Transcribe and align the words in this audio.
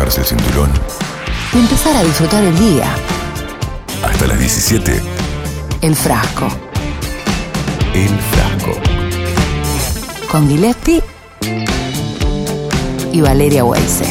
aflojarse 0.00 0.20
el 0.20 0.26
cinturón. 0.26 0.70
Y 1.52 1.58
empezar 1.58 1.96
a 1.96 2.02
disfrutar 2.02 2.42
el 2.42 2.58
día. 2.58 2.86
Hasta 4.02 4.26
las 4.26 4.38
17, 4.38 4.92
El 5.82 5.94
frasco. 5.94 6.48
El 7.94 8.08
Frasco. 8.08 8.72
Con 10.30 10.48
Gillespie 10.48 11.02
y 13.12 13.20
Valeria 13.20 13.64
Weise. 13.64 14.06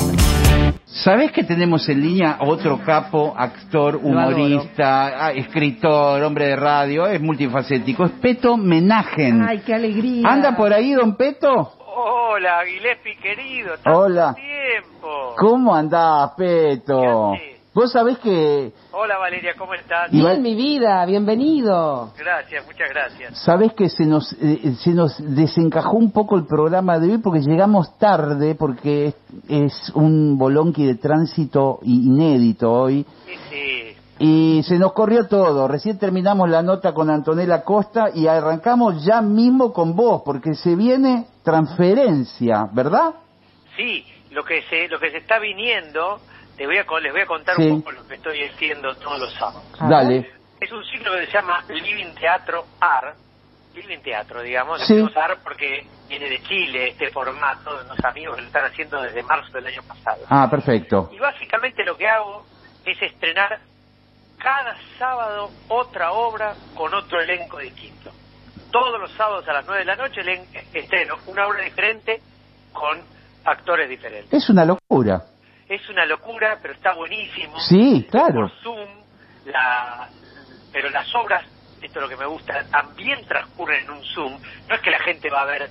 ¿Sabés 0.86 1.32
que 1.32 1.44
tenemos 1.46 1.88
en 1.88 2.02
línea 2.02 2.38
otro 2.42 2.84
capo, 2.84 3.34
actor, 3.38 3.96
humorista, 3.96 5.28
ah, 5.28 5.32
escritor, 5.32 6.22
hombre 6.24 6.48
de 6.48 6.56
radio? 6.58 7.08
Es 7.08 7.22
multifacético. 7.22 8.04
Es 8.04 8.12
Peto 8.22 8.58
Menagen. 8.58 9.42
Ay, 9.42 9.62
qué 9.66 9.74
alegría. 9.76 10.28
¿Anda 10.28 10.58
por 10.58 10.74
ahí, 10.74 10.92
don 10.92 11.16
Peto? 11.16 11.79
Hola, 11.96 12.64
Gillespie 12.66 13.18
querido. 13.18 13.76
tanto 13.84 14.00
Hola. 14.00 14.36
tiempo. 14.36 15.36
¿Cómo 15.38 15.74
andás, 15.74 16.32
Peto? 16.38 17.34
¿Qué? 17.36 17.60
Vos 17.74 17.92
sabés 17.92 18.18
que... 18.20 18.74
Hola, 18.92 19.18
Valeria, 19.20 19.54
¿cómo 19.58 19.74
estás? 19.74 20.12
Bien, 20.12 20.42
mi 20.42 20.56
vida, 20.56 21.06
bienvenido. 21.06 22.12
Gracias, 22.18 22.66
muchas 22.66 22.90
gracias. 22.90 23.38
Sabés 23.44 23.74
que 23.74 23.90
se 23.90 24.06
nos, 24.06 24.34
eh, 24.42 24.74
se 24.80 24.90
nos 24.90 25.16
desencajó 25.20 25.96
un 25.96 26.12
poco 26.12 26.36
el 26.36 26.46
programa 26.46 27.00
de 27.00 27.12
hoy 27.12 27.18
porque 27.20 27.42
llegamos 27.42 27.98
tarde, 27.98 28.56
porque 28.56 29.08
es, 29.08 29.16
es 29.48 29.92
un 29.96 30.38
bolonqui 30.38 30.86
de 30.86 30.96
tránsito 30.96 31.80
inédito 31.84 32.72
hoy. 32.72 33.06
Sí, 33.26 33.36
sí. 33.50 33.79
Y 34.20 34.62
se 34.64 34.78
nos 34.78 34.92
corrió 34.94 35.28
todo. 35.28 35.68
Recién 35.68 35.98
terminamos 35.98 36.50
la 36.50 36.62
nota 36.62 36.94
con 36.94 37.10
Antonella 37.10 37.64
Costa 37.64 38.10
y 38.14 38.28
arrancamos 38.28 39.04
ya 39.06 39.22
mismo 39.22 39.72
con 39.72 39.96
vos, 39.96 40.22
porque 40.26 40.54
se 40.56 40.76
viene 40.76 41.26
transferencia, 41.44 42.68
¿verdad? 42.74 43.14
Sí, 43.76 44.06
lo 44.32 44.44
que 44.44 44.62
se, 44.64 44.88
lo 44.90 45.00
que 45.00 45.12
se 45.12 45.18
está 45.18 45.40
viniendo, 45.40 46.20
te 46.58 46.66
voy 46.66 46.78
a, 46.78 46.86
les 47.00 47.12
voy 47.14 47.22
a 47.22 47.26
contar 47.26 47.56
Sí. 47.56 47.70
un 47.70 47.82
poco 47.82 47.94
lo 47.94 48.08
que 48.08 48.16
estoy 48.16 48.44
haciendo 48.44 48.94
todos 48.96 49.20
los 49.20 49.34
sábados. 49.34 49.64
Dale. 49.80 50.30
Es 50.60 50.72
un 50.72 50.84
ciclo 50.84 51.14
que 51.14 51.26
se 51.28 51.32
llama 51.32 51.64
Living 51.70 52.14
Teatro 52.20 52.66
AR. 52.82 53.16
Living 53.74 54.00
Teatro, 54.00 54.42
digamos. 54.42 54.82
Sí. 54.86 55.02
Porque 55.44 55.86
viene 56.10 56.30
de 56.30 56.42
Chile 56.44 56.90
este 56.90 57.10
formato, 57.12 57.78
de 57.78 57.86
unos 57.86 58.04
amigos 58.04 58.36
que 58.36 58.42
lo 58.42 58.48
están 58.48 58.66
haciendo 58.66 59.02
desde 59.02 59.24
marzo 59.24 59.54
del 59.54 59.68
año 59.68 59.82
pasado. 59.88 60.24
Ah, 60.28 60.48
perfecto. 60.50 61.10
Y 61.14 61.20
básicamente 61.20 61.86
lo 61.86 61.96
que 61.96 62.08
hago 62.08 62.46
es 62.84 63.02
estrenar 63.02 63.60
cada 64.40 64.76
sábado 64.98 65.52
otra 65.68 66.12
obra 66.12 66.56
con 66.76 66.94
otro 66.94 67.22
elenco 67.22 67.58
distinto. 67.60 68.12
Todos 68.72 69.00
los 69.00 69.12
sábados 69.14 69.48
a 69.48 69.54
las 69.54 69.66
9 69.66 69.80
de 69.80 69.86
la 69.86 69.96
noche 69.96 70.22
estreno 70.74 71.16
una 71.28 71.48
obra 71.48 71.64
diferente 71.64 72.22
con 72.72 73.02
actores 73.46 73.90
diferentes. 73.90 74.32
Es 74.34 74.50
una 74.50 74.64
locura. 74.66 75.24
Es 75.68 75.88
una 75.90 76.06
locura, 76.06 76.58
pero 76.62 76.74
está 76.74 76.94
buenísimo. 76.94 77.60
Sí, 77.60 78.08
claro. 78.10 78.48
Por 78.48 78.52
Zoom, 78.62 78.90
la- 79.46 80.10
pero 80.72 80.90
las 80.90 81.14
obras, 81.16 81.44
esto 81.82 82.00
es 82.00 82.04
lo 82.04 82.10
que 82.10 82.18
me 82.18 82.26
gusta, 82.26 82.64
también 82.72 83.26
transcurren 83.26 83.84
en 83.86 83.92
un 83.92 84.04
Zoom. 84.04 84.40
No 84.68 84.76
es 84.76 84.82
que 84.82 84.92
la 84.92 85.00
gente 85.00 85.30
va 85.30 85.42
a 85.42 85.46
ver 85.46 85.70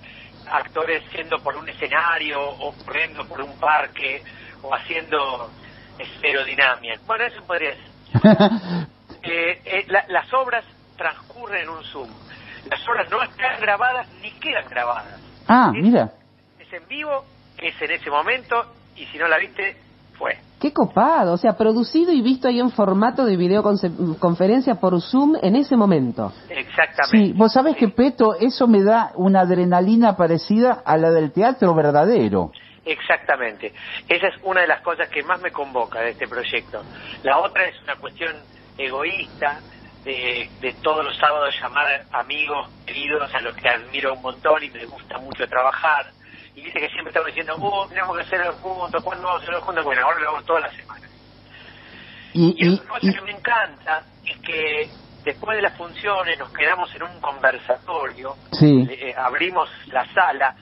actores 0.50 1.02
yendo 1.12 1.38
por 1.42 1.56
un 1.56 1.68
escenario 1.68 2.40
o 2.42 2.72
corriendo 2.84 3.26
por 3.26 3.40
un 3.40 3.58
parque 3.60 4.22
o 4.62 4.74
haciendo 4.74 5.50
esferodinamia. 5.98 6.98
Bueno, 7.06 7.24
eso 7.24 7.42
podría 7.44 7.72
ser. 7.74 7.97
Eh, 9.22 9.60
eh, 9.64 9.84
la- 9.88 10.04
las 10.08 10.32
obras 10.32 10.64
transcurren 10.96 11.62
en 11.64 11.68
un 11.68 11.82
Zoom. 11.84 12.08
Las 12.70 12.80
obras 12.88 13.10
no 13.10 13.20
están 13.22 13.60
grabadas 13.60 14.06
ni 14.22 14.30
quedan 14.32 14.64
grabadas. 14.70 15.20
ah, 15.48 15.72
Es- 15.74 15.82
mira. 15.82 16.12
Es 16.58 16.72
en 16.72 16.86
vivo, 16.88 17.24
es 17.58 17.74
en 17.82 17.90
ese 17.90 18.10
momento 18.10 18.64
y 18.96 19.04
si 19.06 19.18
no 19.18 19.26
la 19.28 19.38
viste, 19.38 19.76
fue. 20.16 20.38
Qué 20.60 20.72
copado, 20.72 21.32
o 21.34 21.36
sea, 21.36 21.56
producido 21.56 22.12
y 22.12 22.22
visto 22.22 22.48
ahí 22.48 22.58
en 22.60 22.70
formato 22.70 23.24
de 23.24 23.36
videoconferencia 23.36 24.76
por 24.76 25.00
Zoom 25.00 25.34
en 25.42 25.56
ese 25.56 25.76
momento. 25.76 26.32
Exactamente. 26.48 27.26
Sí, 27.28 27.32
vos 27.36 27.52
sabés 27.52 27.76
que 27.76 27.88
Peto, 27.88 28.34
eso 28.40 28.66
me 28.66 28.82
da 28.82 29.12
una 29.16 29.40
adrenalina 29.40 30.16
parecida 30.16 30.82
a 30.84 30.96
la 30.96 31.10
del 31.10 31.32
teatro 31.32 31.74
verdadero. 31.74 32.52
Exactamente. 32.88 33.74
Esa 34.08 34.28
es 34.28 34.34
una 34.42 34.62
de 34.62 34.66
las 34.66 34.80
cosas 34.80 35.08
que 35.10 35.22
más 35.22 35.40
me 35.40 35.50
convoca 35.52 36.00
de 36.00 36.10
este 36.10 36.26
proyecto. 36.26 36.86
La 37.22 37.38
otra 37.38 37.66
es 37.66 37.80
una 37.82 37.96
cuestión 37.96 38.34
egoísta 38.76 39.62
de, 40.04 40.50
de 40.60 40.72
todos 40.82 41.04
los 41.04 41.16
sábados 41.18 41.54
llamar 41.60 41.86
amigos, 42.12 42.70
queridos, 42.86 43.32
a 43.34 43.40
los 43.40 43.54
que 43.56 43.68
admiro 43.68 44.14
un 44.14 44.22
montón 44.22 44.62
y 44.64 44.70
me 44.70 44.86
gusta 44.86 45.18
mucho 45.18 45.46
trabajar. 45.48 46.06
Y 46.54 46.62
dice 46.62 46.80
que 46.80 46.88
siempre 46.88 47.08
estamos 47.10 47.26
diciendo, 47.26 47.56
oh, 47.60 47.86
tenemos 47.88 48.16
que 48.16 48.22
hacerlo 48.22 48.52
juntos, 48.54 49.02
¿cuándo 49.04 49.24
vamos 49.24 49.40
a 49.40 49.44
hacerlo 49.44 49.60
juntos? 49.62 49.84
Bueno, 49.84 50.02
ahora 50.06 50.20
lo 50.20 50.28
hago 50.30 50.42
toda 50.44 50.60
la 50.60 50.70
semana. 50.72 51.06
Y, 52.32 52.54
Y 52.56 52.66
y, 52.66 52.74
otra 52.74 52.88
cosa 52.88 53.06
y- 53.06 53.14
que 53.14 53.20
me 53.20 53.30
encanta 53.32 54.02
es 54.24 54.38
que 54.38 54.90
después 55.24 55.56
de 55.56 55.62
las 55.62 55.76
funciones 55.76 56.38
nos 56.38 56.50
quedamos 56.52 56.94
en 56.94 57.02
un 57.02 57.20
conversatorio, 57.20 58.36
sí, 58.52 58.86
eh, 58.90 59.14
abrimos 59.16 59.68
la 59.88 60.06
sala 60.14 60.56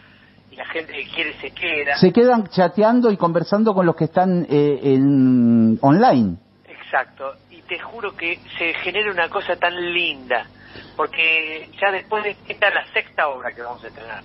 y 0.51 0.57
la 0.57 0.67
gente 0.67 0.93
que 0.93 1.07
quiere 1.07 1.35
se 1.41 1.51
queda. 1.51 1.97
se 1.97 2.13
quedan 2.13 2.47
chateando 2.49 3.11
y 3.11 3.17
conversando 3.17 3.75
con 3.75 3.87
los 3.87 3.97
que 3.97 4.05
están 4.05 4.47
eh, 4.49 4.81
en 4.83 5.79
online. 5.81 6.37
Exacto, 6.67 7.35
y 7.51 7.63
te 7.63 7.79
juro 7.79 8.17
que 8.17 8.39
se 8.59 8.75
genera 8.75 9.11
una 9.11 9.29
cosa 9.29 9.57
tan 9.57 9.75
linda, 9.93 10.47
porque 10.97 11.69
ya 11.81 11.91
después 11.91 12.25
de 12.25 12.37
esta 12.49 12.69
es 12.69 12.75
la 12.75 12.87
sexta 12.93 13.29
obra 13.29 13.53
que 13.53 13.63
vamos 13.63 13.83
a 13.85 13.89
estrenar, 13.89 14.23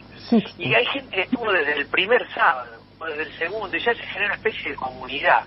y 0.58 0.74
hay 0.74 0.86
gente 0.86 1.16
que 1.16 1.22
estuvo 1.24 1.52
desde 1.52 1.74
el 1.74 1.88
primer 1.88 2.28
sábado, 2.34 2.82
o 3.00 3.06
desde 3.06 3.24
el 3.24 3.38
segundo, 3.38 3.76
y 3.76 3.80
ya 3.80 3.94
se 3.94 4.04
genera 4.04 4.28
una 4.28 4.36
especie 4.36 4.72
de 4.72 4.76
comunidad. 4.76 5.44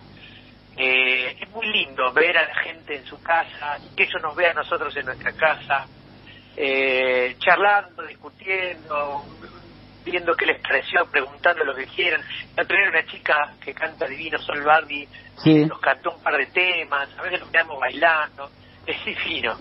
Eh, 0.77 1.37
es 1.41 1.49
muy 1.51 1.67
lindo 1.69 2.13
ver 2.13 2.37
a 2.37 2.49
la 2.49 2.55
gente 2.57 2.97
en 2.97 3.07
su 3.07 3.23
casa, 3.23 3.79
que 3.97 4.03
ellos 4.03 4.21
nos 4.21 4.35
vean 4.35 4.59
a 4.59 4.63
nosotros 4.63 4.95
en 4.97 5.07
nuestra 5.07 5.33
casa, 5.33 5.87
eh, 6.57 7.37
charlando, 7.39 8.03
discutiendo, 8.05 9.25
viendo 10.05 10.35
qué 10.35 10.47
les 10.47 10.61
pareció, 10.61 11.07
preguntando 11.11 11.65
lo 11.65 11.75
que 11.75 11.87
quieran. 11.87 12.21
La 12.57 12.65
tener 12.65 12.89
una 12.91 13.05
chica 13.07 13.55
que 13.61 13.73
canta 13.75 14.07
divino, 14.07 14.39
Sol 14.39 14.63
Bardi, 14.63 15.07
Sí. 15.43 15.65
nos 15.67 15.79
cantó 15.81 16.13
un 16.17 16.23
par 16.23 16.37
de 16.37 16.47
temas, 16.47 17.09
a 17.19 17.23
veces 17.23 17.41
nos 17.41 17.49
quedamos 17.51 17.79
bailando, 17.81 18.49
es 18.87 19.05
divino. 19.05 19.55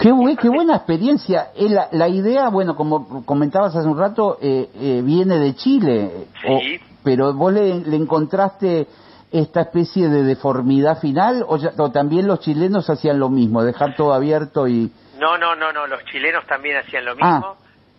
Qué, 0.00 0.10
bue- 0.12 0.36
qué 0.38 0.48
buena 0.48 0.76
experiencia. 0.76 1.48
Eh, 1.56 1.68
la, 1.68 1.88
la 1.92 2.08
idea, 2.08 2.48
bueno, 2.50 2.76
como 2.76 3.24
comentabas 3.24 3.74
hace 3.74 3.88
un 3.88 3.98
rato, 3.98 4.38
eh, 4.40 4.68
eh, 4.74 5.00
viene 5.02 5.38
de 5.38 5.54
Chile, 5.54 6.26
Sí. 6.42 6.48
o- 6.48 6.86
pero 7.02 7.32
vos 7.34 7.52
le, 7.52 7.80
le 7.80 7.96
encontraste 7.96 8.86
esta 9.32 9.60
especie 9.62 10.08
de 10.08 10.22
deformidad 10.22 11.00
final 11.00 11.44
o, 11.48 11.56
ya- 11.56 11.72
o 11.78 11.90
también 11.90 12.26
los 12.26 12.40
chilenos 12.40 12.88
hacían 12.90 13.18
lo 13.18 13.28
mismo, 13.28 13.62
dejar 13.64 13.96
todo 13.96 14.12
abierto 14.12 14.68
y... 14.68 14.92
No, 15.18 15.36
no, 15.38 15.56
no, 15.56 15.72
no, 15.72 15.86
los 15.86 16.04
chilenos 16.04 16.44
también 16.46 16.76
hacían 16.76 17.04
lo 17.04 17.12
Ah. 17.20 17.54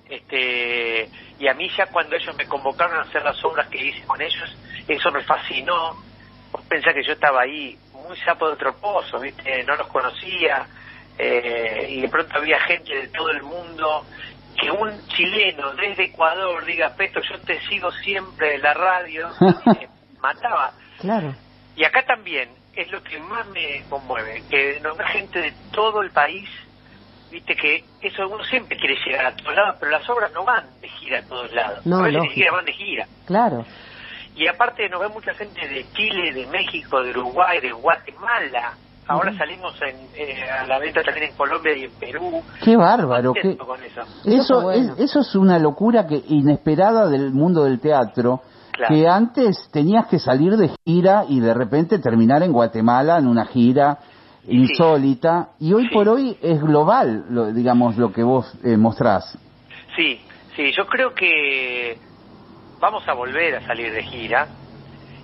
Este, 0.09 1.09
y 1.39 1.47
a 1.47 1.53
mí 1.53 1.69
ya 1.77 1.85
cuando 1.87 2.15
ellos 2.15 2.35
me 2.37 2.47
convocaron 2.47 2.97
a 2.97 3.01
hacer 3.01 3.23
las 3.23 3.43
obras 3.43 3.67
que 3.67 3.85
hice 3.85 4.03
con 4.05 4.21
ellos, 4.21 4.55
eso 4.87 5.11
me 5.11 5.23
fascinó. 5.23 5.95
Pensás 6.69 6.93
que 6.93 7.03
yo 7.03 7.13
estaba 7.13 7.41
ahí 7.41 7.77
muy 7.93 8.17
sapo 8.17 8.47
de 8.47 8.53
otro 8.53 8.75
pozo, 8.77 9.19
¿viste? 9.19 9.63
No 9.63 9.75
los 9.75 9.87
conocía. 9.87 10.65
eh, 11.19 11.87
y 11.89 12.01
de 12.01 12.09
pronto 12.09 12.37
había 12.37 12.59
gente 12.61 12.93
de 12.95 13.07
todo 13.09 13.29
el 13.31 13.41
mundo. 13.43 14.05
Que 14.59 14.71
un 14.71 15.07
chileno 15.07 15.73
desde 15.73 16.05
Ecuador 16.05 16.65
diga, 16.65 16.95
Peto, 16.95 17.19
yo 17.21 17.39
te 17.41 17.59
sigo 17.67 17.91
siempre 17.91 18.55
en 18.55 18.61
la 18.63 18.73
radio, 18.73 19.29
me 19.65 19.87
mataba. 20.19 20.73
Claro. 20.99 21.33
Y 21.75 21.83
acá 21.83 22.03
también 22.05 22.49
es 22.75 22.91
lo 22.91 23.03
que 23.03 23.19
más 23.19 23.45
me 23.47 23.83
conmueve, 23.89 24.41
que 24.49 24.79
nos 24.81 24.97
da 24.97 25.07
gente 25.09 25.39
de 25.41 25.53
todo 25.71 26.01
el 26.01 26.09
país, 26.11 26.49
viste 27.31 27.55
que 27.55 27.83
eso 28.01 28.27
uno 28.27 28.43
siempre 28.45 28.77
quiere 28.77 28.95
llegar 29.05 29.25
a 29.27 29.35
todos 29.35 29.55
lados, 29.55 29.75
pero 29.79 29.91
las 29.91 30.09
obras 30.09 30.31
no 30.33 30.43
van 30.45 30.65
de 30.81 30.87
gira 30.89 31.19
a 31.19 31.23
todos 31.23 31.51
lados, 31.53 31.85
No, 31.85 31.99
a 31.99 32.01
veces 32.03 32.21
ni 32.21 32.29
siquiera 32.29 32.51
van 32.53 32.65
de 32.65 32.73
gira. 32.73 33.07
Claro. 33.25 33.65
Y 34.35 34.47
aparte 34.47 34.87
nos 34.89 34.99
ve 35.01 35.07
mucha 35.09 35.33
gente 35.33 35.67
de 35.67 35.85
Chile, 35.93 36.31
de 36.33 36.45
México, 36.47 37.01
de 37.01 37.09
Uruguay, 37.11 37.59
de 37.59 37.71
Guatemala. 37.71 38.73
Ahora 39.09 39.31
salimos 39.37 39.73
en, 39.81 39.95
eh, 40.15 40.43
a 40.49 40.67
la 40.67 40.79
venta 40.79 41.01
también 41.01 41.31
en 41.31 41.35
Colombia 41.37 41.75
y 41.77 41.85
en 41.85 41.91
Perú. 41.93 42.43
Qué 42.61 42.75
bárbaro, 42.75 43.33
qué... 43.33 43.55
Con 43.57 43.81
eso. 43.81 44.01
Eso 44.01 44.11
está 44.25 44.31
Eso, 44.41 44.61
bueno. 44.61 44.93
es, 44.95 44.99
eso 44.99 45.19
es 45.21 45.33
una 45.35 45.57
locura 45.57 46.05
que 46.05 46.21
inesperada 46.27 47.07
del 47.07 47.31
mundo 47.31 47.63
del 47.63 47.79
teatro, 47.79 48.41
Claro. 48.73 48.93
que 48.93 49.07
antes 49.07 49.69
tenías 49.71 50.05
que 50.05 50.19
salir 50.19 50.55
de 50.55 50.69
gira 50.85 51.23
y 51.27 51.39
de 51.39 51.51
repente 51.53 51.97
terminar 51.97 52.43
en 52.43 52.51
Guatemala 52.51 53.17
en 53.17 53.27
una 53.27 53.45
gira 53.47 53.97
insólita, 54.47 55.49
y 55.59 55.73
hoy 55.73 55.87
Sí. 55.87 55.93
por 55.93 56.07
hoy 56.09 56.37
es 56.41 56.61
global, 56.61 57.25
lo, 57.29 57.51
digamos, 57.51 57.97
lo 57.97 58.11
que 58.11 58.23
vos 58.23 58.45
eh, 58.63 58.77
mostrás. 58.77 59.37
Sí, 59.95 60.21
sí, 60.55 60.71
yo 60.71 60.85
creo 60.87 61.13
que 61.13 61.99
vamos 62.79 63.07
a 63.07 63.13
volver 63.13 63.55
a 63.55 63.65
salir 63.67 63.91
de 63.91 64.03
gira, 64.03 64.49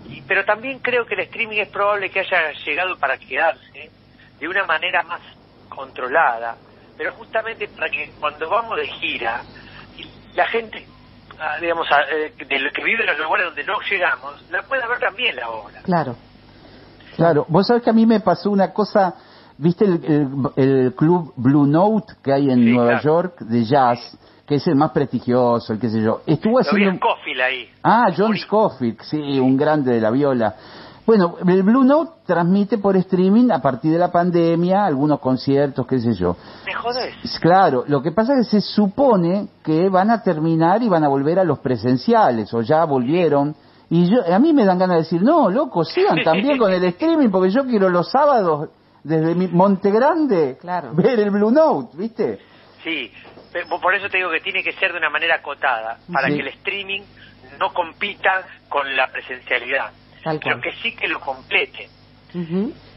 y- 0.06 0.22
pero 0.24 0.44
también 0.44 0.80
creo 0.80 1.06
que 1.06 1.14
el 1.16 1.22
streaming 1.22 1.58
es 1.60 1.70
probable 1.70 2.10
que 2.10 2.20
haya 2.22 2.52
llegado 2.66 2.98
para 2.98 3.18
quedarse 3.18 3.92
de 4.40 4.48
una 4.48 4.66
manera 4.66 5.04
más 5.04 5.22
controlada, 5.70 6.58
pero 6.98 7.14
justamente 7.14 7.68
para 7.70 7.90
que 7.90 8.12
cuando 8.20 8.50
vamos 8.50 8.78
de 8.78 8.88
gira, 8.88 9.44
la 10.36 10.48
gente, 10.48 10.86
ah, 11.40 11.58
digamos, 11.62 11.88
ah, 11.92 12.02
eh, 12.12 12.34
de 12.46 12.60
lo 12.60 12.72
que 12.72 12.84
vive 12.84 13.02
en 13.04 13.08
los 13.08 13.20
lugares 13.20 13.46
donde 13.48 13.64
no 13.64 13.80
llegamos, 13.90 14.50
la 14.50 14.64
pueda 14.64 14.88
ver 14.88 15.00
también 15.00 15.36
la 15.36 15.50
obra. 15.50 15.82
Claro. 15.84 16.18
Claro, 17.16 17.46
vos 17.50 17.68
sabés 17.68 17.84
que 17.84 17.90
a 17.90 17.94
mí 17.94 18.06
me 18.06 18.20
pasó 18.20 18.50
una 18.52 18.72
cosa, 18.74 19.14
¿viste 19.58 19.86
el, 19.86 20.04
el- 20.06 20.30
el 20.86 20.94
club 20.96 21.34
Blue 21.36 21.66
Note 21.66 22.14
que 22.24 22.34
hay 22.34 22.50
en 22.50 22.60
Sí, 22.60 22.72
Nueva 22.72 23.00
claro. 23.00 23.04
York 23.04 23.40
de 23.42 23.64
jazz, 23.66 24.18
que 24.46 24.56
es 24.56 24.68
el 24.68 24.76
más 24.76 24.92
prestigioso, 24.92 25.74
el 25.74 25.80
qué 25.80 25.90
sé 25.90 26.02
yo? 26.02 26.22
Estuvo 26.26 26.60
haciendo... 26.60 26.90
en 26.90 26.98
Scofield 26.98 27.42
ahí. 27.42 27.70
Ah, 27.84 28.08
John 28.16 28.36
Scofield, 28.38 29.02
sí, 29.04 29.40
un 29.40 29.56
grande 29.58 29.94
de 29.94 30.02
la 30.02 30.12
viola. 30.12 30.56
Bueno, 31.06 31.36
el 31.46 31.64
Blue 31.64 31.84
Note 31.84 32.12
transmite 32.26 32.78
por 32.78 32.96
streaming 32.96 33.52
a 33.52 33.62
partir 33.62 33.92
de 33.92 33.98
la 34.00 34.10
pandemia 34.10 34.86
algunos 34.86 35.20
conciertos, 35.20 35.86
qué 35.86 36.00
sé 36.00 36.14
yo. 36.14 36.38
¿Me 36.66 36.74
jodés? 36.74 37.14
Es 37.22 37.38
Claro, 37.42 37.84
lo 37.88 38.02
que 38.02 38.14
pasa 38.14 38.34
es 38.40 38.48
que 38.48 38.62
se 38.62 38.62
supone 38.62 39.50
que 39.64 39.90
van 39.90 40.10
a 40.12 40.24
terminar 40.24 40.82
y 40.82 40.88
van 40.88 41.04
a 41.04 41.10
volver 41.10 41.40
a 41.40 41.44
los 41.44 41.60
presenciales, 41.60 42.54
o 42.54 42.62
ya 42.62 42.86
volvieron. 42.86 43.54
Y 43.96 44.10
yo, 44.10 44.24
a 44.34 44.40
mí 44.40 44.54
me 44.54 44.66
dan 44.66 44.80
ganas 44.80 44.98
de 44.98 45.04
decir, 45.04 45.22
no, 45.22 45.52
loco, 45.52 45.84
sigan 45.86 46.18
también 46.24 46.58
con 46.58 46.74
el 46.74 46.84
streaming, 46.86 47.30
porque 47.30 47.52
yo 47.52 47.64
quiero 47.64 47.90
los 47.90 48.10
sábados, 48.10 48.70
desde 49.04 49.36
mi 49.36 49.48
Monte 49.48 49.92
Grande, 49.92 50.58
Claro. 50.60 50.94
ver 50.96 51.20
el 51.20 51.30
Blue 51.30 51.52
Note, 51.52 51.96
¿viste? 51.96 52.40
Sí, 52.84 53.12
por 53.82 53.94
eso 53.94 54.10
te 54.10 54.18
digo 54.18 54.32
que 54.32 54.40
tiene 54.40 54.64
que 54.64 54.72
ser 54.74 54.92
de 54.94 54.98
una 54.98 55.12
manera 55.12 55.36
acotada, 55.36 56.00
para 56.12 56.28
Sí. 56.28 56.34
que 56.36 56.40
el 56.42 56.48
streaming 56.48 57.02
no 57.60 57.72
compita 57.72 58.44
con 58.68 58.96
la 58.96 59.12
presencialidad, 59.12 59.92
pero 60.44 60.60
que 60.60 60.72
sí 60.82 60.96
que 60.96 61.08
lo 61.08 61.20
complete. 61.20 61.88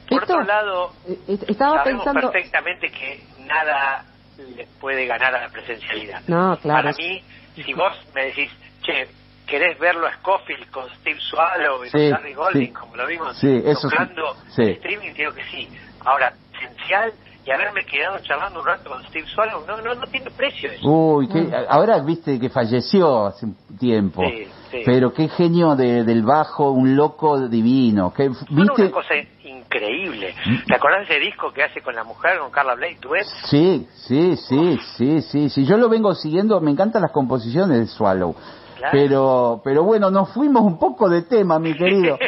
Por 0.08 0.22
Esto, 0.22 0.34
otro 0.34 0.44
lado, 0.44 0.92
eh, 1.06 1.18
eh, 1.28 1.38
estaba 1.48 1.82
sabemos 1.82 2.04
pensando... 2.04 2.30
perfectamente 2.32 2.88
que 2.90 3.22
nada 3.46 4.02
le 4.38 4.66
puede 4.80 5.04
ganar 5.06 5.34
a 5.34 5.42
la 5.42 5.48
presencialidad. 5.50 6.22
No, 6.26 6.56
claro. 6.56 6.84
Para 6.84 6.96
mí, 6.96 7.20
si 7.54 7.74
vos 7.74 7.92
me 8.14 8.26
decís, 8.26 8.50
che, 8.82 9.08
¿querés 9.46 9.78
verlo 9.78 10.06
a 10.06 10.12
Scofield 10.14 10.70
con 10.70 10.88
Steve 11.00 11.18
Swallow 11.20 11.84
y 11.84 11.88
Sí, 11.88 12.10
con 12.10 12.14
Harry 12.14 12.34
Golding, 12.34 12.66
sí. 12.66 12.72
como 12.72 12.96
lo 12.96 13.06
vimos 13.06 13.36
Sí, 13.38 13.62
eso 13.64 13.88
sí. 13.88 13.96
tocando 13.96 14.36
streaming? 14.56 15.12
Digo 15.14 15.32
que 15.32 15.44
sí. 15.44 15.68
Ahora, 16.04 16.32
presencial 16.52 17.12
y 17.44 17.50
haberme 17.52 17.84
quedado 17.84 18.18
charlando 18.24 18.58
un 18.60 18.66
rato 18.66 18.90
con 18.90 19.04
Steve 19.06 19.26
Swallow, 19.28 19.64
no, 19.66 19.80
no, 19.80 19.94
no 19.94 20.06
tiene 20.08 20.30
precio 20.32 20.70
eso. 20.70 20.88
Uy, 20.88 21.28
que, 21.28 21.48
ahora 21.68 22.00
viste 22.00 22.40
que 22.40 22.50
falleció 22.50 23.26
hace 23.26 23.46
un 23.46 23.56
tiempo. 23.78 24.22
Sí, 24.28 24.48
sí. 24.72 24.82
Pero 24.84 25.12
qué 25.12 25.28
genio 25.28 25.76
de- 25.76 26.02
del 26.02 26.22
bajo, 26.24 26.70
un 26.72 26.96
loco 26.96 27.46
divino. 27.48 28.12
Que, 28.12 28.28
Bueno, 28.50 28.72
¿Viste? 28.74 28.82
una 28.82 28.90
cosa 28.90 29.14
increíble. 29.44 30.34
¿Te 30.66 30.74
acordás 30.74 31.06
de 31.08 31.14
ese 31.16 31.24
disco 31.24 31.52
que 31.52 31.62
hace 31.62 31.80
con 31.82 31.94
la 31.94 32.02
mujer, 32.02 32.38
con 32.40 32.50
Carla 32.50 32.74
Blake, 32.74 32.98
Duet? 33.00 33.24
Sí, 33.44 33.86
sí, 33.94 34.36
sí, 34.36 34.78
sí, 34.96 35.20
sí, 35.22 35.48
sí. 35.50 35.64
Yo 35.64 35.76
lo 35.76 35.88
vengo 35.88 36.14
siguiendo, 36.16 36.60
me 36.60 36.70
encantan 36.72 37.02
las 37.02 37.12
composiciones 37.12 37.78
de 37.78 37.86
Swallow. 37.86 38.34
Claro. 38.76 38.92
Pero, 38.92 39.60
pero 39.64 39.84
bueno, 39.84 40.10
nos 40.10 40.30
fuimos 40.32 40.62
un 40.62 40.78
poco 40.78 41.08
de 41.08 41.22
tema, 41.22 41.58
mi 41.58 41.74
querido. 41.74 42.18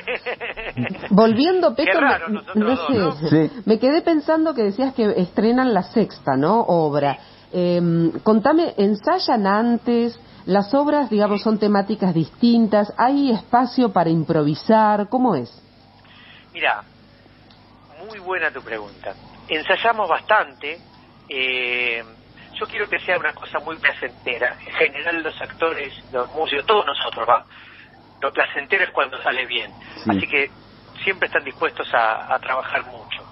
Volviendo, 1.11 1.75
Peto, 1.75 2.01
raro 2.01 2.29
me- 2.29 2.35
nosotros 2.35 2.57
no 2.57 2.77
dos, 2.77 3.19
sé, 3.19 3.29
¿no? 3.29 3.29
Sí. 3.29 3.51
me 3.67 3.79
quedé 3.79 4.01
pensando 4.03 4.55
que 4.55 4.63
decías 4.63 4.95
que 4.95 5.13
estrenan 5.21 5.75
la 5.75 5.83
sexta, 5.83 6.37
¿no? 6.37 6.61
Obra. 6.63 7.19
Eh, 7.53 8.11
contame, 8.23 8.75
¿ensayan 8.79 9.47
antes? 9.47 10.19
¿Las 10.47 10.73
obras, 10.73 11.11
digamos, 11.11 11.43
son 11.43 11.59
temáticas 11.59 12.15
distintas? 12.15 12.93
¿Hay 12.97 13.31
espacio 13.31 13.93
para 13.93 14.09
improvisar? 14.09 15.09
¿Cómo 15.11 15.35
es? 15.35 15.51
Mira, 16.55 16.83
muy 18.09 18.19
buena 18.21 18.51
tu 18.51 18.63
pregunta. 18.63 19.13
Ensayamos 19.49 20.09
bastante. 20.09 20.79
eh, 21.29 22.03
quiero 22.79 22.91
que 22.91 23.05
sea 23.05 23.19
una 23.19 23.33
cosa 23.33 23.59
muy 23.59 23.77
placentera. 23.77 24.57
En 24.65 24.73
general 24.73 25.23
los 25.23 25.41
actores, 25.41 25.93
los 26.13 26.33
músicos, 26.33 26.65
todos 26.65 26.87
nosotros, 26.87 27.29
va. 27.29 27.45
Lo 28.21 28.33
placentero 28.33 28.85
es 28.85 28.91
cuando 28.91 29.21
sale 29.21 29.47
bien. 29.47 29.73
Sí. 30.05 30.11
Así 30.11 30.29
que 30.29 30.51
siempre 31.03 31.27
están 31.27 31.43
dispuestos 31.43 31.93
a, 31.93 32.33
a 32.33 32.39
trabajar 32.39 32.85
mucho. 32.87 33.25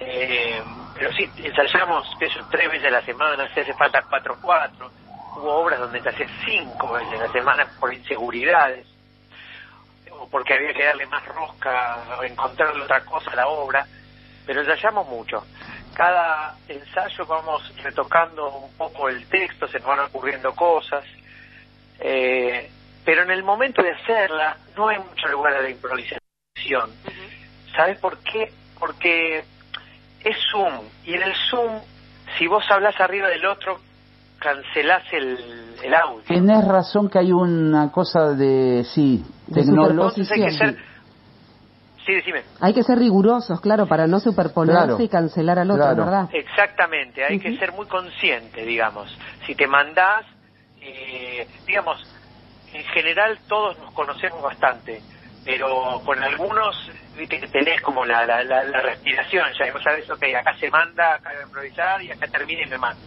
Eh, 0.00 0.62
pero 0.94 1.12
sí, 1.12 1.30
ensayamos 1.36 2.06
eso, 2.20 2.40
tres 2.50 2.70
veces 2.70 2.86
a 2.86 2.90
la 2.90 3.02
semana, 3.02 3.52
si 3.52 3.60
hace 3.60 3.74
falta 3.74 4.02
cuatro, 4.08 4.38
cuatro. 4.40 4.90
Hubo 5.36 5.56
obras 5.56 5.80
donde 5.80 5.98
ensayé 5.98 6.26
cinco 6.46 6.92
veces 6.92 7.20
a 7.20 7.26
la 7.26 7.32
semana 7.32 7.66
por 7.78 7.92
inseguridades 7.92 8.86
o 10.10 10.26
porque 10.30 10.54
había 10.54 10.72
que 10.72 10.84
darle 10.84 11.06
más 11.06 11.24
rosca 11.26 11.98
o 12.18 12.22
encontrarle 12.22 12.82
otra 12.82 13.04
cosa 13.04 13.30
a 13.32 13.36
la 13.36 13.48
obra, 13.48 13.86
pero 14.46 14.60
ensayamos 14.60 15.06
mucho. 15.08 15.44
Cada 15.94 16.56
ensayo 16.68 17.24
vamos 17.26 17.72
retocando 17.82 18.50
un 18.58 18.72
poco 18.76 19.08
el 19.08 19.26
texto, 19.28 19.68
se 19.68 19.78
nos 19.78 19.88
van 19.88 20.00
ocurriendo 20.00 20.52
cosas, 20.54 21.04
eh, 22.00 22.68
pero 23.04 23.22
en 23.22 23.30
el 23.30 23.44
momento 23.44 23.82
de 23.82 23.92
hacerla 23.92 24.56
no 24.76 24.88
hay 24.88 24.98
mucho 24.98 25.28
lugar 25.28 25.54
a 25.54 25.62
la 25.62 25.70
improvisación. 25.70 26.90
¿Sabes 27.76 27.98
por 28.00 28.18
qué? 28.18 28.52
Porque 28.78 29.44
es 30.24 30.36
Zoom, 30.50 30.80
y 31.04 31.14
en 31.14 31.22
el 31.22 31.34
Zoom, 31.50 31.80
si 32.38 32.46
vos 32.46 32.64
hablas 32.70 32.98
arriba 33.00 33.28
del 33.28 33.46
otro, 33.46 33.78
cancelás 34.38 35.04
el, 35.12 35.38
el 35.82 35.94
audio. 35.94 36.22
Tenés 36.26 36.66
razón 36.66 37.08
que 37.08 37.18
hay 37.18 37.32
una 37.32 37.90
cosa 37.92 38.34
de, 38.34 38.84
sí, 38.84 39.24
De 39.46 39.62
tecnológica. 39.62 40.22
Entonces 40.22 40.30
hay 40.32 40.42
que 40.44 40.50
superposición, 40.50 40.74
ser... 40.74 40.93
Sí, 42.06 42.12
decime. 42.14 42.42
Hay 42.60 42.74
que 42.74 42.82
ser 42.82 42.98
rigurosos, 42.98 43.60
claro, 43.60 43.86
para 43.86 44.06
no 44.06 44.20
superponerse 44.20 44.84
Claro. 44.86 45.02
y 45.02 45.08
cancelar 45.08 45.58
al 45.58 45.70
otro, 45.70 45.84
Claro. 45.84 46.04
¿verdad? 46.04 46.28
Exactamente, 46.32 47.24
hay 47.24 47.38
que 47.38 47.56
ser 47.56 47.72
muy 47.72 47.86
consciente, 47.86 48.64
digamos. 48.64 49.16
Si 49.46 49.54
te 49.54 49.66
mandás, 49.66 50.24
eh, 50.82 51.46
digamos, 51.66 51.98
en 52.74 52.84
general 52.84 53.38
todos 53.48 53.78
nos 53.78 53.92
conocemos 53.94 54.42
bastante, 54.42 55.00
pero 55.46 56.02
con 56.04 56.22
algunos, 56.22 56.90
viste 57.16 57.40
que 57.40 57.48
tenés 57.48 57.80
como 57.80 58.04
la, 58.04 58.26
la, 58.26 58.42
la, 58.44 58.64
la 58.64 58.80
respiración, 58.82 59.46
ya 59.58 59.72
vos 59.72 59.82
sabés, 59.82 60.08
ok, 60.10 60.22
acá 60.38 60.54
se 60.58 60.70
manda, 60.70 61.14
acá 61.14 61.30
voy 61.32 61.40
a 61.40 61.46
improvisar 61.46 62.02
y 62.02 62.10
acá 62.10 62.26
termina 62.26 62.62
y 62.66 62.70
me 62.70 62.78
manda. 62.78 63.00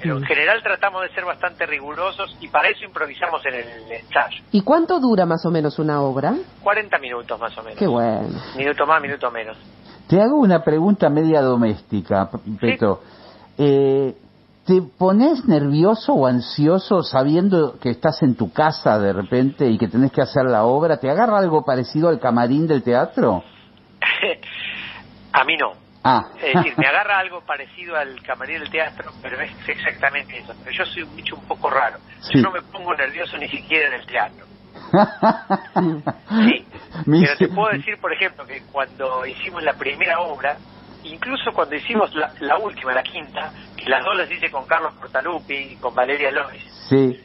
Pero 0.00 0.16
en 0.16 0.22
Mm. 0.22 0.26
general 0.26 0.62
tratamos 0.62 1.02
de 1.02 1.08
ser 1.14 1.24
bastante 1.24 1.66
rigurosos 1.66 2.36
y 2.40 2.48
para 2.48 2.68
eso 2.68 2.84
improvisamos 2.84 3.44
en 3.46 3.54
el 3.54 3.92
ensayo. 3.92 4.42
¿Y 4.52 4.60
cuánto 4.62 4.98
dura 5.00 5.24
más 5.26 5.44
o 5.46 5.50
menos 5.50 5.78
una 5.78 6.00
obra? 6.02 6.34
40 6.62 6.98
minutos 6.98 7.38
más 7.40 7.56
o 7.56 7.62
menos. 7.62 7.78
Qué 7.78 7.86
bueno. 7.86 8.28
Minuto 8.56 8.86
más, 8.86 9.00
minuto 9.00 9.30
menos. 9.30 9.56
Te 10.08 10.20
hago 10.20 10.36
una 10.36 10.62
pregunta 10.62 11.08
media 11.08 11.40
doméstica, 11.40 12.28
Peto. 12.60 13.02
Eh, 13.56 14.14
¿Te 14.66 14.80
pones 14.80 15.44
nervioso 15.44 16.14
o 16.14 16.26
ansioso 16.26 17.02
sabiendo 17.02 17.78
que 17.78 17.90
estás 17.90 18.22
en 18.22 18.34
tu 18.34 18.50
casa 18.50 18.98
de 18.98 19.12
repente 19.12 19.68
y 19.68 19.76
que 19.76 19.88
tenés 19.88 20.10
que 20.10 20.22
hacer 20.22 20.44
la 20.44 20.64
obra? 20.64 20.96
¿Te 20.98 21.10
agarra 21.10 21.38
algo 21.38 21.64
parecido 21.66 22.08
al 22.08 22.18
camarín 22.18 22.66
del 22.66 22.82
teatro? 22.82 23.42
A 25.32 25.44
mí 25.44 25.56
no. 25.56 25.72
Ah, 26.06 26.22
Es 26.36 26.54
decir, 26.54 26.74
me 26.76 26.86
agarra 26.86 27.18
algo 27.18 27.40
parecido 27.40 27.96
al 27.96 28.20
camarín 28.22 28.58
del 28.60 28.70
teatro, 28.70 29.10
pero 29.22 29.40
es 29.40 29.50
exactamente 29.66 30.36
eso. 30.38 30.52
Pero 30.62 30.76
yo 30.76 30.84
soy 30.84 31.02
un 31.02 31.16
bicho 31.16 31.34
un 31.34 31.46
poco 31.48 31.70
raro. 31.70 31.98
Sí. 32.20 32.32
Yo 32.36 32.42
no 32.42 32.50
me 32.52 32.60
pongo 32.60 32.94
nervioso 32.94 33.38
ni 33.38 33.48
siquiera 33.48 33.88
en 33.88 33.94
el 34.00 34.06
teatro. 34.06 34.44
Sí. 36.44 36.66
Pero 37.06 37.36
te 37.38 37.48
puedo 37.48 37.70
decir, 37.72 37.98
por 38.00 38.12
ejemplo, 38.12 38.46
que 38.46 38.62
cuando 38.70 39.26
hicimos 39.26 39.62
la 39.62 39.72
primera 39.74 40.20
obra, 40.20 40.56
incluso 41.02 41.52
cuando 41.52 41.74
hicimos 41.74 42.14
la, 42.14 42.32
la 42.40 42.58
última, 42.58 42.92
la 42.92 43.02
quinta, 43.02 43.50
que 43.76 43.88
las 43.88 44.04
dos 44.04 44.16
las 44.16 44.30
hice 44.30 44.50
con 44.50 44.66
Carlos 44.66 44.94
Portalupi 45.00 45.54
y 45.54 45.76
con 45.76 45.94
Valeria 45.94 46.30
Lois, 46.30 46.62
Sí, 46.88 47.20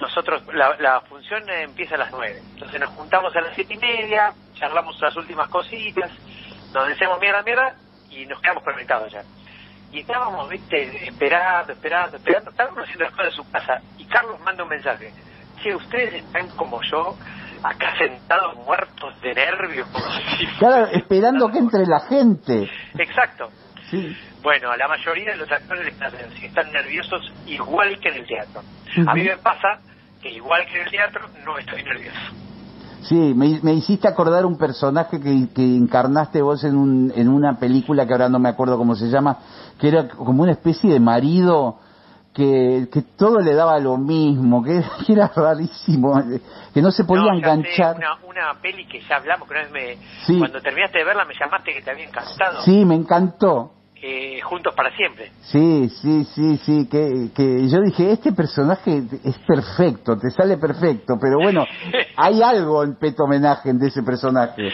nosotros, 0.00 0.42
la, 0.52 0.76
la 0.78 1.00
función 1.02 1.42
empieza 1.48 1.94
a 1.94 1.98
las 1.98 2.10
nueve. 2.10 2.40
Entonces 2.54 2.80
nos 2.80 2.90
juntamos 2.90 3.34
a 3.36 3.40
las 3.40 3.54
siete 3.54 3.74
y 3.74 3.78
media, 3.78 4.32
charlamos 4.54 4.98
las 5.00 5.14
últimas 5.16 5.48
cositas, 5.48 6.10
nos 6.74 6.88
decimos 6.88 7.18
mierda, 7.20 7.42
mierda, 7.42 7.74
y 8.10 8.26
nos 8.26 8.40
quedamos 8.40 8.62
conectados 8.64 9.12
ya. 9.12 9.22
Y 9.92 10.00
estábamos, 10.00 10.48
viste, 10.50 11.06
esperando, 11.08 11.72
esperando, 11.72 12.16
esperando, 12.18 12.50
estábamos 12.50 12.82
haciendo 12.84 13.04
las 13.04 13.12
cosas 13.14 13.26
en 13.32 13.36
su 13.44 13.50
casa, 13.50 13.80
y 13.96 14.04
Carlos 14.06 14.38
manda 14.44 14.62
un 14.62 14.68
mensaje. 14.68 15.12
Che, 15.62 15.74
ustedes 15.74 16.14
están 16.24 16.48
como 16.56 16.80
yo, 16.90 17.16
acá 17.62 17.96
sentados 17.98 18.54
muertos 18.56 19.20
de 19.22 19.34
nervios. 19.34 19.88
como 19.88 20.04
si- 20.38 20.46
claro, 20.58 20.86
esperando 20.92 21.48
que 21.50 21.58
entre 21.58 21.86
la 21.86 22.00
gente. 22.00 22.70
Exacto. 22.98 23.48
Sí. 23.90 24.14
Bueno, 24.42 24.70
a 24.70 24.76
la 24.76 24.86
mayoría 24.86 25.30
de 25.32 25.36
los 25.38 25.50
actores 25.50 25.92
están 26.42 26.70
nerviosos 26.70 27.32
igual 27.46 27.98
que 28.00 28.08
en 28.10 28.14
el 28.16 28.26
teatro. 28.26 28.60
A 29.06 29.14
mí 29.14 29.22
me 29.24 29.36
pasa 29.38 29.80
que 30.22 30.28
igual 30.30 30.64
que 30.66 30.76
en 30.80 30.84
el 30.84 30.90
teatro 30.90 31.26
no 31.44 31.56
estoy 31.58 31.82
nervioso. 31.82 32.20
Sí, 33.02 33.14
me, 33.34 33.60
me 33.62 33.74
hiciste 33.74 34.08
acordar 34.08 34.44
un 34.44 34.58
personaje 34.58 35.20
que, 35.20 35.48
que 35.54 35.62
encarnaste 35.76 36.42
vos 36.42 36.62
en, 36.64 36.76
un, 36.76 37.12
en 37.14 37.28
una 37.28 37.58
película 37.58 38.06
que 38.06 38.12
ahora 38.12 38.28
no 38.28 38.38
me 38.38 38.48
acuerdo 38.48 38.76
cómo 38.76 38.94
se 38.96 39.08
llama, 39.08 39.38
que 39.78 39.88
era 39.88 40.08
como 40.08 40.42
una 40.42 40.52
especie 40.52 40.92
de 40.92 41.00
marido 41.00 41.78
que, 42.34 42.88
que 42.92 43.02
todo 43.02 43.38
le 43.40 43.54
daba 43.54 43.78
lo 43.78 43.96
mismo, 43.96 44.62
que, 44.62 44.82
que 45.06 45.12
era 45.12 45.30
rarísimo, 45.34 46.20
que 46.74 46.82
no 46.82 46.90
se 46.90 47.04
podía 47.04 47.30
No, 47.32 47.34
enganchar. 47.36 47.96
una, 47.96 48.14
una 48.28 48.60
peli 48.60 48.86
que 48.86 49.00
ya 49.00 49.16
hablamos, 49.16 49.48
que 49.48 49.54
una 49.54 49.62
vez 49.62 49.72
me, 49.72 49.96
Sí. 50.26 50.38
cuando 50.38 50.60
terminaste 50.60 50.98
de 50.98 51.04
verla 51.04 51.24
me 51.24 51.34
llamaste 51.34 51.72
que 51.74 51.82
te 51.82 51.90
había 51.90 52.04
encantado. 52.04 52.62
Sí, 52.62 52.84
me 52.84 52.94
encantó. 52.96 53.72
Eh, 54.02 54.40
Juntos 54.42 54.74
para 54.74 54.94
Siempre. 54.96 55.30
Sí, 55.40 55.88
sí, 56.00 56.24
sí, 56.34 56.56
sí, 56.58 56.88
que, 56.90 57.30
que 57.34 57.68
yo 57.68 57.80
dije, 57.80 58.12
este 58.12 58.32
personaje 58.32 59.02
es 59.24 59.38
perfecto, 59.46 60.16
te 60.16 60.30
sale 60.30 60.56
perfecto, 60.56 61.14
pero 61.20 61.36
bueno, 61.42 61.64
hay 62.16 62.42
algo 62.42 62.84
en 62.84 62.96
Peto 62.96 63.24
Homenaje 63.24 63.72
de 63.72 63.88
ese 63.88 64.02
personaje. 64.02 64.70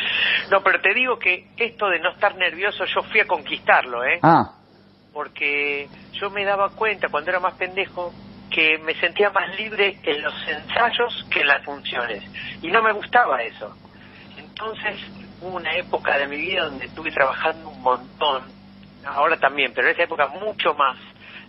No, 0.51 0.63
pero 0.63 0.81
te 0.81 0.95
digo 0.95 1.19
que 1.19 1.49
esto 1.57 1.89
de 1.89 2.01
no 2.01 2.11
estar 2.11 2.37
nervioso, 2.37 2.85
yo 2.85 3.03
fui 3.11 3.21
a 3.21 3.27
conquistarlo, 3.27 4.05
¿eh? 4.05 4.19
Ah, 4.23 4.59
Porque 5.13 5.89
yo 6.21 6.31
me 6.31 6.45
daba 6.45 6.71
cuenta 6.71 7.09
cuando 7.09 7.31
era 7.31 7.41
más 7.41 7.55
pendejo 7.55 8.13
que 8.51 8.79
me 8.79 8.95
sentía 8.95 9.31
más 9.31 9.57
libre 9.59 9.99
en 10.05 10.23
los 10.23 10.35
ensayos 10.47 11.27
que 11.31 11.41
en 11.41 11.49
las 11.49 11.65
funciones. 11.65 12.23
Y 12.63 12.69
no 12.69 12.83
me 12.83 12.93
gustaba 12.93 13.43
eso. 13.43 13.75
Entonces 14.39 15.01
hubo 15.41 15.57
una 15.57 15.75
época 15.77 16.17
de 16.19 16.29
mi 16.29 16.37
vida 16.37 16.65
donde 16.67 16.87
estuve 16.87 17.11
trabajando 17.11 17.69
un 17.69 17.83
montón, 17.83 18.24
ahora 19.25 19.39
también, 19.39 19.73
pero 19.75 19.89
en 19.89 19.95
esa 19.95 20.05
época 20.05 20.29
mucho 20.29 20.75
más. 20.75 20.97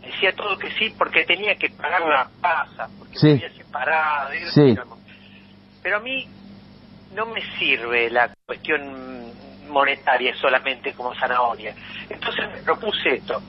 Decía 0.01 0.33
todo 0.33 0.57
que 0.57 0.71
sí 0.71 0.93
porque 0.97 1.25
tenía 1.25 1.55
que 1.55 1.69
pagar 1.69 2.01
la 2.01 2.27
pasa, 2.41 2.87
porque 2.97 3.17
Sí. 3.17 3.27
me 3.27 3.33
había 3.33 3.49
separado. 3.51 4.29
Sí. 4.53 4.75
Pero 5.83 5.97
a 5.97 5.99
mí 5.99 6.27
no 7.13 7.25
me 7.27 7.41
sirve 7.57 8.09
la 8.09 8.29
cuestión 8.45 9.33
monetaria 9.67 10.33
solamente 10.35 10.93
como 10.93 11.13
zanahoria. 11.15 11.75
Entonces 12.09 12.49
me 12.51 12.61
propuse 12.61 13.15
esto. 13.15 13.41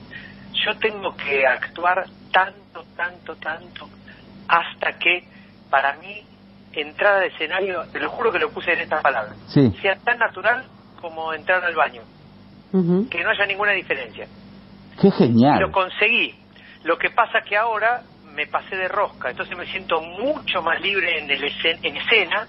Yo 0.65 0.77
tengo 0.79 1.15
que 1.15 1.45
actuar 1.45 2.05
tanto, 2.31 2.83
tanto, 2.95 3.35
tanto, 3.35 3.89
hasta 4.47 4.97
que 4.97 5.23
para 5.69 5.93
mí 5.97 6.25
entrada 6.73 7.19
de 7.19 7.27
escenario, 7.27 7.85
te 7.91 7.99
lo 7.99 8.09
juro 8.11 8.31
que 8.31 8.39
lo 8.39 8.51
puse 8.51 8.73
en 8.73 8.81
estas 8.81 9.01
palabras, 9.01 9.37
sí, 9.47 9.71
sea 9.81 9.95
tan 9.97 10.19
natural 10.19 10.65
como 11.01 11.33
entrar 11.33 11.63
al 11.63 11.75
baño, 11.75 12.01
Que 12.71 13.23
no 13.23 13.29
haya 13.29 13.45
ninguna 13.45 13.71
diferencia. 13.71 14.27
qué 15.01 15.07
Y 15.07 15.11
genial. 15.11 15.59
lo 15.61 15.71
conseguí. 15.71 16.35
Lo 16.83 16.97
que 16.97 17.09
pasa 17.11 17.41
que 17.47 17.57
ahora 17.57 18.01
me 18.33 18.45
pasé 18.47 18.75
de 18.75 18.87
rosca, 18.87 19.29
entonces 19.31 19.57
me 19.57 19.65
siento 19.65 19.99
mucho 20.01 20.61
más 20.61 20.79
libre 20.81 21.19
en, 21.19 21.29
el 21.31 21.41
escen- 21.43 21.79
en 21.81 21.97
escena 21.97 22.47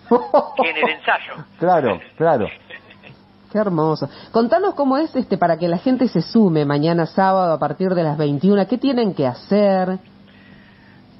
que 0.62 0.70
en 0.70 0.76
el 0.76 0.88
ensayo. 0.90 1.34
Claro, 1.58 1.98
claro. 2.16 2.46
Qué 3.52 3.56
hermoso. 3.58 4.10
Contanos 4.30 4.74
cómo 4.74 4.98
es 4.98 5.16
este 5.16 5.38
para 5.38 5.56
que 5.56 5.68
la 5.68 5.78
gente 5.78 6.06
se 6.08 6.20
sume 6.20 6.66
mañana 6.66 7.06
sábado 7.06 7.54
a 7.54 7.58
partir 7.58 7.88
de 7.94 8.02
las 8.02 8.18
21. 8.18 8.66
¿Qué 8.68 8.76
tienen 8.76 9.14
que 9.14 9.26
hacer? 9.26 9.98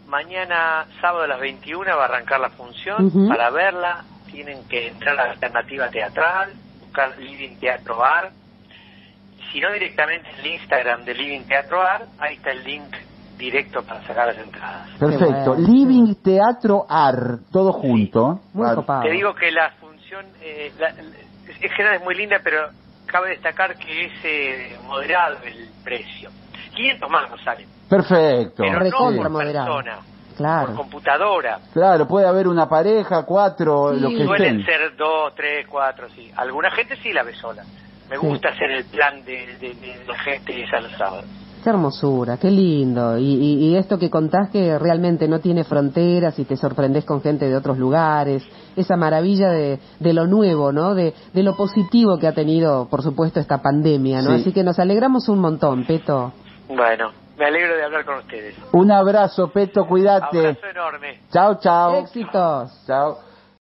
Mañana, 0.07 0.87
sábado 1.01 1.25
a 1.25 1.27
las 1.27 1.41
21, 1.41 1.85
va 1.97 2.03
a 2.03 2.05
arrancar 2.07 2.41
la 2.41 2.51
función. 2.51 3.29
Para 3.29 3.51
verla, 3.51 4.05
tienen 4.31 4.67
que 4.69 4.89
entrar 4.89 5.19
a 5.19 5.25
la 5.27 5.31
alternativa 5.33 5.89
teatral, 5.89 6.53
buscar 6.81 7.19
Living 7.19 7.57
Teatro 7.59 7.97
Bar. 7.97 8.31
Si 9.53 9.61
no, 9.61 9.73
directamente 9.73 10.29
en 10.31 10.41
el 10.41 10.47
Instagram 10.55 11.05
de 11.05 11.15
Living 11.15 11.43
Teatro 11.45 11.79
Bar, 11.79 12.07
ahí 12.19 12.35
está 12.37 12.51
el 12.51 12.65
link 12.65 12.95
directo 13.39 13.83
para 13.83 14.05
sacar 14.07 14.27
las 14.27 14.39
entradas. 14.39 14.89
Perfecto. 14.99 15.55
bueno. 15.55 15.67
Living 15.69 16.15
Teatro 16.17 16.85
Ar, 16.89 17.39
todo 17.53 17.73
junto. 17.73 18.41
Muy 18.53 18.69
Ar- 18.69 18.75
copado. 18.75 19.03
Te 19.03 19.11
digo 19.11 19.35
que 19.35 19.51
la 19.53 19.71
función, 19.81 20.27
eh, 20.43 20.73
la- 20.79 20.89
en 20.91 21.71
general 21.71 21.97
es 21.97 22.03
muy 22.05 22.15
linda, 22.15 22.41
pero 22.43 22.69
cabe 23.07 23.31
destacar 23.31 23.77
que 23.79 24.07
es 24.07 24.13
eh, 24.25 24.77
moderado 24.85 25.37
el 25.45 25.69
precio. 25.85 26.31
500 26.75 27.11
más 27.11 27.31
no 27.31 27.39
salen, 27.39 27.67
Perfecto. 27.89 28.63
pero 28.63 28.73
no 28.81 28.91
por 29.17 29.31
moderado. 29.31 29.67
persona, 29.77 29.99
Claro. 30.37 30.67
por 30.67 30.77
computadora. 30.77 31.59
Claro, 31.73 32.07
puede 32.07 32.27
haber 32.29 32.47
una 32.49 32.69
pareja, 32.69 33.25
cuatro, 33.25 33.95
Sí. 33.95 34.01
los 34.01 34.13
que 34.13 34.25
Suelen 34.25 34.61
estén. 34.61 34.67
ser 34.67 34.97
dos, 34.97 35.35
tres, 35.35 35.67
cuatro, 35.69 36.09
sí. 36.11 36.31
Alguna 36.37 36.71
gente 36.73 36.97
sí 36.97 37.13
la 37.13 37.23
ve 37.23 37.35
sola. 37.35 37.63
Me 38.11 38.17
Sí. 38.19 38.27
gusta 38.27 38.49
hacer 38.51 38.71
el 38.71 38.85
plan 38.87 39.25
de, 39.25 39.47
de, 39.61 39.75
de 39.75 40.05
la 40.07 40.19
gente 40.19 40.63
esa 40.63 40.81
los 40.81 40.93
sábados. 40.93 41.25
Qué 41.63 41.71
hermosura, 41.71 42.37
qué 42.37 42.51
lindo. 42.51 43.19
Y, 43.19 43.25
y- 43.25 43.65
y 43.67 43.77
esto 43.77 43.99
que 43.99 44.09
contás 44.11 44.49
que 44.51 44.79
realmente 44.79 45.27
no 45.27 45.41
tiene 45.41 45.65
fronteras 45.65 46.39
y 46.39 46.45
te 46.45 46.57
sorprendes 46.57 47.05
con 47.05 47.21
gente 47.21 47.49
de 47.49 47.57
otros 47.57 47.77
lugares. 47.79 48.45
Esa 48.77 48.97
maravilla 48.97 49.51
de, 49.51 49.81
de 49.99 50.13
lo 50.13 50.27
nuevo, 50.29 50.71
¿no? 50.73 50.95
De, 50.95 51.13
de 51.35 51.43
lo 51.43 51.57
positivo 51.57 52.17
que 52.19 52.29
ha 52.29 52.33
tenido, 52.33 52.87
por 52.89 53.03
supuesto, 53.03 53.41
esta 53.41 53.61
pandemia, 53.61 54.23
¿no? 54.23 54.31
Sí. 54.37 54.41
Así 54.43 54.53
que 54.53 54.63
nos 54.63 54.79
alegramos 54.79 55.29
un 55.29 55.41
montón, 55.41 55.85
Peto. 55.85 56.33
Bueno, 56.69 57.11
me 57.37 57.45
alegro 57.47 57.77
de 57.77 57.83
hablar 57.85 58.05
con 58.05 58.19
ustedes. 58.19 58.55
Un 58.73 58.93
abrazo, 58.93 59.49
Peto, 59.49 59.85
cuídate. 59.87 60.39
Abrazo 60.39 60.67
enorme. 60.71 61.19
Chao, 61.33 61.59
chao. 61.61 61.97
Éxitos. 61.97 62.85
Chao. 62.87 63.28